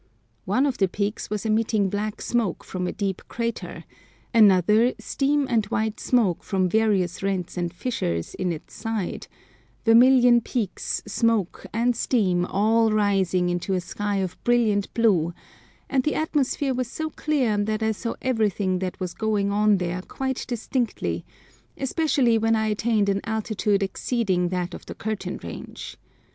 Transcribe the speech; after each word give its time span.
One 0.45 0.65
of 0.65 0.79
the 0.79 0.87
peaks 0.87 1.29
was 1.29 1.45
emitting 1.45 1.87
black 1.91 2.23
smoke 2.23 2.63
from 2.63 2.87
a 2.87 2.91
deep 2.91 3.21
crater, 3.27 3.83
another 4.33 4.93
steam 4.97 5.45
and 5.47 5.67
white 5.67 5.99
smoke 5.99 6.43
from 6.43 6.67
various 6.67 7.21
rents 7.21 7.55
and 7.55 7.71
fissures 7.71 8.33
in 8.33 8.51
its 8.51 8.73
side—vermilion 8.73 10.41
peaks, 10.41 11.03
smoke, 11.05 11.67
and 11.71 11.95
steam 11.95 12.47
all 12.47 12.91
rising 12.91 13.47
into 13.49 13.75
a 13.75 13.79
sky 13.79 14.15
of 14.17 14.43
brilliant 14.43 14.91
blue, 14.95 15.35
and 15.87 16.01
the 16.03 16.15
atmosphere 16.15 16.73
was 16.73 16.89
so 16.89 17.11
clear 17.11 17.55
that 17.55 17.83
I 17.83 17.91
saw 17.91 18.15
everything 18.23 18.79
that 18.79 18.99
was 18.99 19.13
going 19.13 19.51
on 19.51 19.77
there 19.77 20.01
quite 20.01 20.45
distinctly, 20.47 21.25
especially 21.77 22.39
when 22.39 22.55
I 22.55 22.69
attained 22.69 23.07
an 23.07 23.21
altitude 23.23 23.83
exceeding 23.83 24.49
that 24.49 24.73
of 24.73 24.87
the 24.87 24.95
curtain 24.95 25.39
range. 25.43 25.97